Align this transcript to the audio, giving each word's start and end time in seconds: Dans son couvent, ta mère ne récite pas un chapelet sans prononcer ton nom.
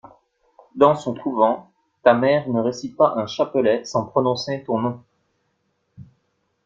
Dans 0.73 0.95
son 0.95 1.13
couvent, 1.13 1.71
ta 2.01 2.15
mère 2.15 2.49
ne 2.49 2.59
récite 2.59 2.97
pas 2.97 3.13
un 3.17 3.27
chapelet 3.27 3.85
sans 3.85 4.03
prononcer 4.03 4.63
ton 4.65 4.79
nom. 4.79 5.03